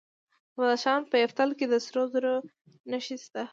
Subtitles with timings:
[0.53, 2.33] د بدخشان په یفتل کې د سرو زرو
[2.91, 3.43] نښې شته.